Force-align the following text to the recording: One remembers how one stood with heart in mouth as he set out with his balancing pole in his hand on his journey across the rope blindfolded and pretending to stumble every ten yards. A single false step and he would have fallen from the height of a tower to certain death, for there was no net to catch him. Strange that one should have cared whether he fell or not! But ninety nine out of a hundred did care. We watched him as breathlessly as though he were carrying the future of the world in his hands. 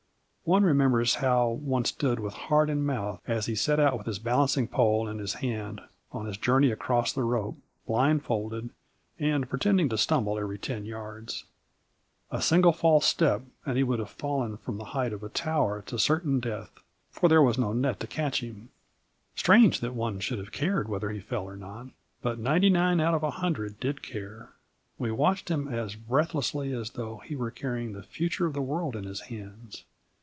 One 0.43 0.63
remembers 0.65 1.15
how 1.15 1.47
one 1.47 1.85
stood 1.85 2.19
with 2.19 2.33
heart 2.33 2.69
in 2.69 2.85
mouth 2.85 3.21
as 3.25 3.45
he 3.45 3.55
set 3.55 3.79
out 3.79 3.97
with 3.97 4.05
his 4.05 4.19
balancing 4.19 4.67
pole 4.67 5.07
in 5.07 5.17
his 5.19 5.35
hand 5.35 5.79
on 6.11 6.25
his 6.25 6.35
journey 6.35 6.71
across 6.71 7.13
the 7.13 7.23
rope 7.23 7.57
blindfolded 7.87 8.71
and 9.17 9.47
pretending 9.47 9.87
to 9.89 9.97
stumble 9.97 10.37
every 10.37 10.57
ten 10.57 10.83
yards. 10.83 11.45
A 12.31 12.41
single 12.41 12.73
false 12.73 13.05
step 13.05 13.43
and 13.65 13.77
he 13.77 13.83
would 13.83 13.99
have 13.99 14.09
fallen 14.09 14.57
from 14.57 14.77
the 14.77 14.83
height 14.85 15.13
of 15.13 15.23
a 15.23 15.29
tower 15.29 15.83
to 15.83 15.97
certain 15.97 16.41
death, 16.41 16.71
for 17.11 17.29
there 17.29 17.43
was 17.43 17.57
no 17.57 17.71
net 17.71 18.01
to 18.01 18.07
catch 18.07 18.43
him. 18.43 18.69
Strange 19.37 19.79
that 19.79 19.93
one 19.93 20.19
should 20.19 20.39
have 20.39 20.51
cared 20.51 20.89
whether 20.89 21.11
he 21.11 21.21
fell 21.21 21.43
or 21.45 21.55
not! 21.55 21.87
But 22.21 22.39
ninety 22.39 22.69
nine 22.71 22.99
out 22.99 23.13
of 23.13 23.23
a 23.23 23.31
hundred 23.31 23.79
did 23.79 24.01
care. 24.01 24.49
We 24.97 25.11
watched 25.13 25.47
him 25.47 25.69
as 25.69 25.95
breathlessly 25.95 26.73
as 26.73 26.89
though 26.89 27.19
he 27.19 27.37
were 27.37 27.51
carrying 27.51 27.93
the 27.93 28.03
future 28.03 28.45
of 28.47 28.53
the 28.53 28.61
world 28.61 28.97
in 28.97 29.05
his 29.05 29.21
hands. 29.21 29.85